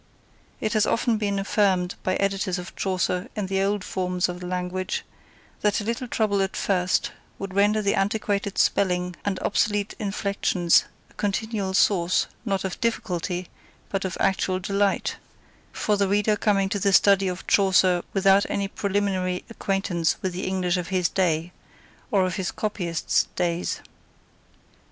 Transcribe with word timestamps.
It 0.59 0.73
has 0.73 0.87
often 0.87 1.19
been 1.19 1.37
affirmed 1.37 1.93
by 2.01 2.15
editors 2.15 2.57
of 2.57 2.75
Chaucer 2.75 3.27
in 3.35 3.45
the 3.45 3.61
old 3.61 3.83
forms 3.83 4.27
of 4.27 4.39
the 4.39 4.47
language, 4.47 5.05
that 5.59 5.79
a 5.79 5.83
little 5.83 6.07
trouble 6.07 6.41
at 6.41 6.55
first 6.55 7.11
would 7.37 7.53
render 7.53 7.83
the 7.83 7.93
antiquated 7.93 8.57
spelling 8.57 9.15
and 9.23 9.37
obsolete 9.41 9.93
inflections 9.99 10.85
a 11.11 11.13
continual 11.13 11.75
source, 11.75 12.25
not 12.45 12.63
of 12.63 12.81
difficulty, 12.81 13.47
but 13.89 14.03
of 14.03 14.17
actual 14.19 14.57
delight, 14.57 15.17
for 15.71 15.97
the 15.97 16.07
reader 16.07 16.35
coming 16.35 16.67
to 16.69 16.79
the 16.79 16.93
study 16.93 17.27
of 17.27 17.45
Chaucer 17.45 18.01
without 18.11 18.43
any 18.49 18.67
preliminary 18.67 19.45
acquaintance 19.51 20.17
with 20.23 20.33
the 20.33 20.47
English 20.47 20.77
of 20.77 20.87
his 20.87 21.09
day— 21.09 21.51
or 22.09 22.25
of 22.25 22.37
his 22.37 22.49
copyists' 22.51 23.27
days. 23.35 23.81